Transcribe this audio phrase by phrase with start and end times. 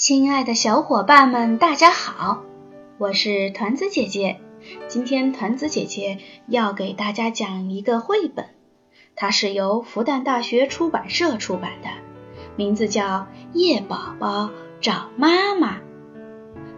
[0.00, 2.42] 亲爱的小伙伴们，大家好，
[2.96, 4.40] 我是团子姐姐。
[4.88, 8.46] 今天团子姐姐要给大家讲一个绘本，
[9.14, 11.90] 它是由复旦大学出版社出版的，
[12.56, 13.02] 名字叫
[13.52, 14.48] 《叶宝宝
[14.80, 15.76] 找妈妈》，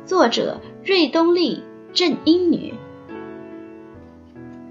[0.04, 1.62] 作者瑞东丽、
[1.93, 2.75] 郑英女。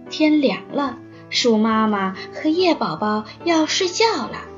[0.10, 0.98] 天凉了，
[1.30, 4.51] 树妈妈和叶宝宝要睡觉了。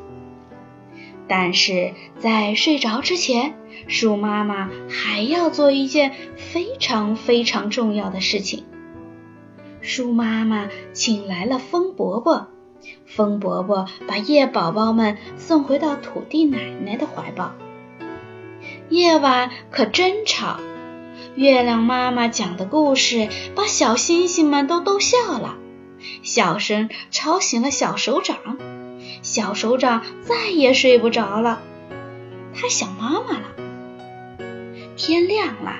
[1.27, 3.55] 但是在睡着之前，
[3.87, 8.65] 树妈妈还要做一件非常非常重要的事情。
[9.81, 12.47] 树妈妈请来了风伯伯，
[13.05, 17.53] 风伯伯把叶宝宝们送回到土地奶奶的怀抱。
[18.89, 20.59] 夜晚可真吵，
[21.35, 25.57] 月亮妈妈讲的故事把小星星们都逗笑了，
[26.21, 28.37] 笑声吵醒了小手掌。
[29.21, 31.61] 小手掌再也睡不着了，
[32.55, 33.45] 他想妈妈了。
[34.95, 35.77] 天亮了，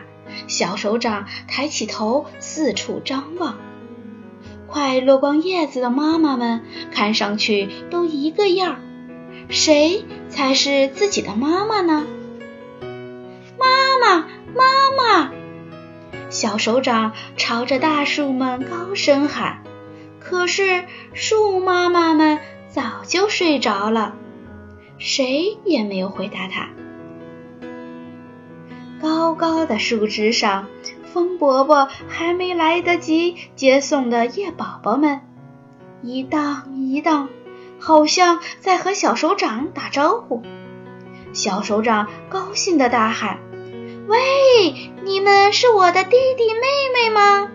[0.47, 3.57] 小手掌抬起头四处张望。
[4.67, 8.79] 快落光叶子的妈妈们看上去都一个样儿，
[9.49, 12.07] 谁才是自己的妈妈呢？
[13.59, 13.67] 妈
[14.01, 14.63] 妈，妈
[14.97, 15.31] 妈！
[16.31, 19.61] 小手掌朝着大树们高声喊，
[20.19, 22.39] 可是树妈妈们。
[22.73, 24.15] 早就睡着了，
[24.97, 26.69] 谁也没有回答他。
[28.99, 30.65] 高高的树枝上，
[31.13, 35.21] 风伯伯还没来得及接送的叶宝宝们，
[36.01, 37.29] 一荡一荡，
[37.79, 40.41] 好像在和小手掌打招呼。
[41.31, 43.37] 小手掌高兴的大喊
[44.09, 47.51] ：“喂，你们是我的弟弟妹妹吗？”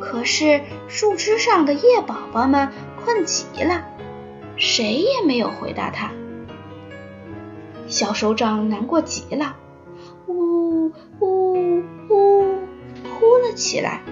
[0.00, 2.70] 可是树枝上的叶宝宝们。
[3.06, 3.84] 困极了，
[4.56, 6.10] 谁也没有回答他。
[7.86, 9.54] 小手掌难过极了，
[10.26, 10.90] 呜
[11.20, 12.58] 呜呜，
[13.04, 14.02] 哭了起来。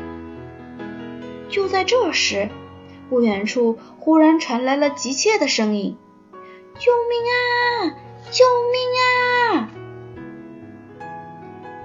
[1.48, 2.50] 就在这时，
[3.10, 5.96] 不远处忽然传来了急切的声音
[6.78, 7.98] ：“救命啊！
[8.30, 9.70] 救命啊！”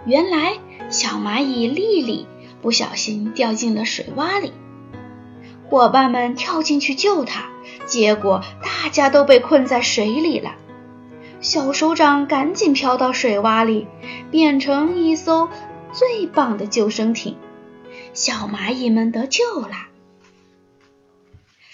[0.05, 0.59] 原来，
[0.91, 2.27] 小蚂蚁丽丽
[2.61, 4.53] 不小心掉进了水洼里。
[5.69, 7.49] 伙伴们跳进去救他，
[7.85, 10.55] 结果大家都被困在水里了。
[11.41, 13.87] 小手掌赶紧飘到水洼里，
[14.31, 15.47] 变成一艘
[15.93, 17.37] 最棒的救生艇。
[18.13, 19.87] 小蚂蚁们得救了。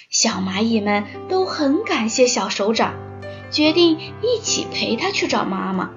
[0.10, 2.96] 小蚂蚁们都很感谢小手掌，
[3.50, 5.92] 决定一起陪他去找妈妈。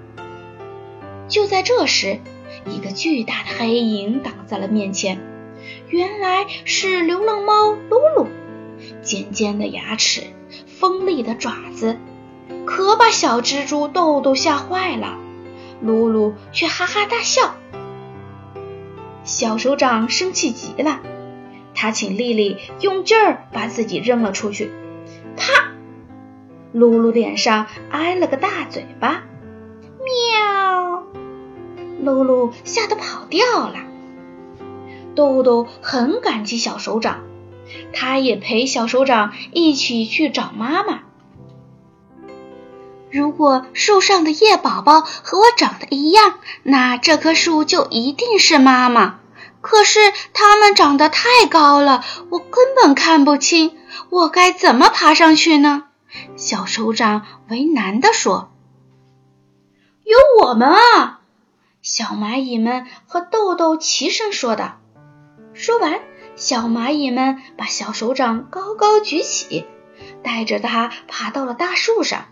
[1.29, 2.21] 就在这时，
[2.65, 5.21] 一个巨大的黑影挡在了面前。
[5.89, 7.21] 原来是流，
[9.09, 10.23] 尖尖的牙齿，
[10.67, 11.97] 锋利的爪子，
[12.67, 15.17] 可把小蜘蛛豆豆吓坏了。
[15.81, 17.55] 露露却哈哈大笑。
[19.25, 21.01] 小手掌生气极了，
[21.75, 24.71] 他请丽丽用劲儿把自己扔了出去。
[25.39, 25.73] 啪！
[26.73, 29.23] 露露脸上挨了个大嘴巴。
[30.05, 31.03] 喵！
[32.03, 33.77] 露露吓得跑掉了。
[35.15, 37.23] 豆豆很感激小手掌，
[37.93, 41.01] 他也陪小手掌一起去找妈妈。
[43.11, 49.21] 如果树上的叶宝宝和我长得一样，那这棵树就一定是妈妈。
[49.61, 49.99] 可是
[50.35, 53.77] 它们长得太高了，我根本看不清，
[54.11, 55.85] 我该怎么爬上去呢？
[56.37, 58.51] 小手掌为难地说
[60.05, 61.21] ：“有我们啊！”
[61.83, 64.79] 小蚂蚁们和豆豆齐声说道。
[65.55, 66.01] 说完，
[66.39, 69.67] 小蚂蚁们把小手掌高高举起，
[70.23, 72.27] 带着它爬到了大树上。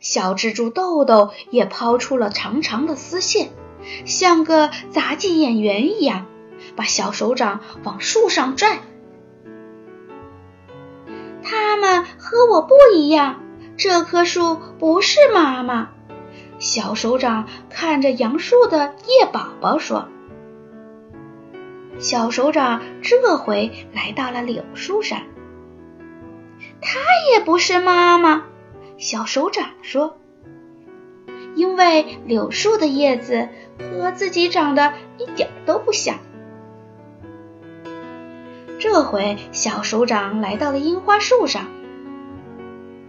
[0.00, 3.50] 小蜘蛛豆豆也抛出了长长的丝线，
[4.04, 6.26] 像个杂技演员一样，
[6.74, 8.80] 把小手掌往树上拽。
[11.44, 13.40] 他们和我不一样，
[13.76, 15.90] 这棵树不是妈妈。
[16.58, 20.08] 小手掌看着杨树的叶宝宝说。
[21.98, 25.22] 小手掌这回来到了柳树上，
[26.80, 26.98] 它
[27.32, 28.44] 也不是妈妈。
[28.98, 30.16] 小手掌说
[31.54, 33.48] ：“因为柳树的叶子
[33.78, 36.16] 和自己长得一点都不像。”
[38.80, 41.66] 这回小手掌来到了樱花树上，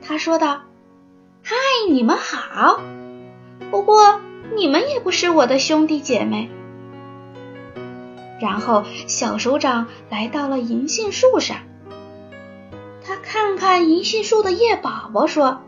[0.02, 0.62] 他说道
[1.44, 1.56] ：“嗨，
[1.90, 2.80] 你们好，
[3.72, 4.20] 不过
[4.56, 6.50] 你们也不是我的兄弟姐妹。”
[8.40, 11.58] 然后，小手掌来到了银杏树上。
[13.06, 15.62] 他看看银杏树的叶宝宝，说：“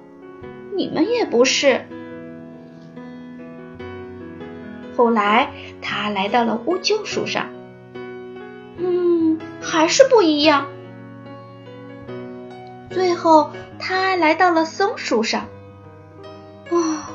[0.76, 1.86] 你们也不是。”
[4.98, 5.52] 后来
[5.82, 7.50] 他来到了乌桕树上，
[8.78, 10.68] 嗯，还是不一样。
[12.90, 15.48] 最后他来到了松树上，
[16.72, 17.10] 啊，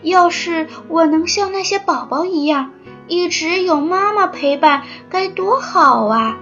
[0.00, 2.72] 要是我能像那些宝宝一样，
[3.08, 6.38] 一直有妈妈陪伴，该多好啊！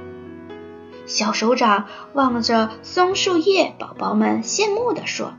[1.06, 1.84] 小手掌
[2.14, 5.34] 望着松树叶宝宝们，羡慕地说。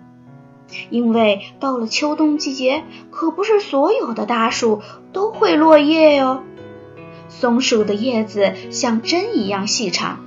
[0.89, 4.81] 因为到了秋冬季节，可不是所有的大树
[5.13, 6.43] 都会落叶哟。
[7.29, 10.25] 松树的叶子像针一样细长，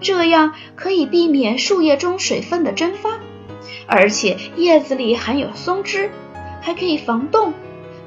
[0.00, 3.20] 这样可以避免树叶中水分的蒸发，
[3.86, 6.10] 而且叶子里含有松脂，
[6.60, 7.54] 还可以防冻。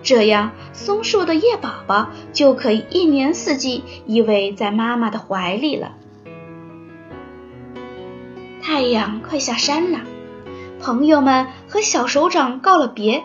[0.01, 5.93] 这样，松树的叶宝宝就可以一年四季依偎在妈妈的怀里了。
[8.61, 9.99] 太阳快下山了。
[10.81, 13.23] 朋友们和小手掌告了别，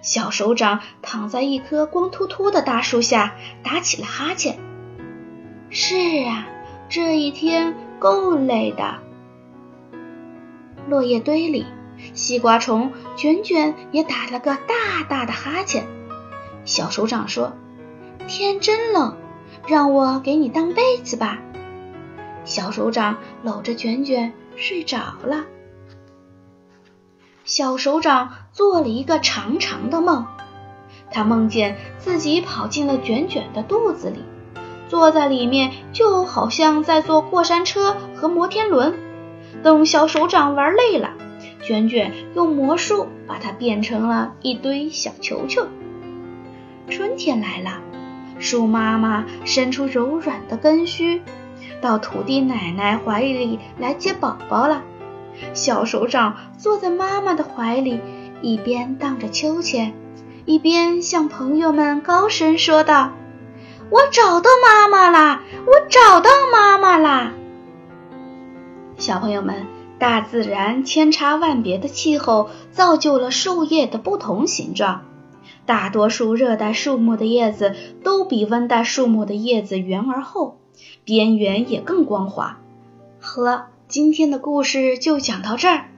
[0.00, 3.34] 小手掌躺在一棵光秃秃的大树下，
[3.64, 4.58] 打起了哈欠。
[5.70, 6.46] 是啊，
[6.88, 8.98] 这一天够累的。
[10.88, 11.66] 落叶堆里，
[12.14, 15.86] 西瓜虫卷卷也打了个大大的哈欠。
[16.64, 17.52] 小手掌说
[18.28, 19.16] ：“天真冷，
[19.66, 21.38] 让我给你当被子吧。”
[22.44, 25.44] 小手掌搂着卷卷睡着了。
[27.44, 30.26] 小手掌做了一个长长的梦，
[31.10, 34.22] 他梦见自己跑进了卷卷的肚子里，
[34.88, 38.94] 坐在里面就好像在坐过山车和摩天轮。
[39.62, 41.14] 等小手掌玩累了，
[41.62, 45.66] 卷卷用魔术把它变成了一堆小球球。
[46.88, 47.80] 春天来了，
[48.38, 51.20] 树妈妈伸出柔软的根须，
[51.80, 54.82] 到土地奶奶怀里来接宝宝了。
[55.52, 58.00] 小手掌坐在妈妈的怀里，
[58.40, 59.94] 一边荡着秋千，
[60.46, 63.12] 一边向朋友们高声说道
[63.90, 65.42] ：“我找到妈妈啦！
[65.66, 67.32] 我找到妈妈啦！”
[68.98, 69.66] 小朋友们，
[69.98, 75.04] 大自然千差万别的气候造就了树叶的不同形状。
[75.66, 80.58] 大多数热带树木的叶子都比温带树木的叶子圆而厚，
[81.04, 82.60] 边缘也更光滑。
[83.20, 83.66] 呵。
[83.88, 85.88] 今天的故事就讲到这儿，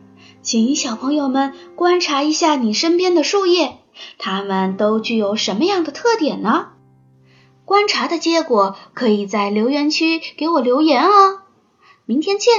[0.42, 3.78] 请小朋友们观察一下你身边的树叶，
[4.16, 6.68] 它们都具有什么样的特点呢？
[7.64, 11.40] 观察的结果可以在留言区给我留言哦。
[12.06, 12.52] 明天见。